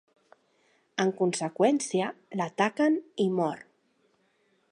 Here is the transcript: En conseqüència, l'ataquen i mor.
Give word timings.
En 1.03 1.11
conseqüència, 1.19 2.09
l'ataquen 2.41 2.99
i 3.27 3.31
mor. 3.41 3.65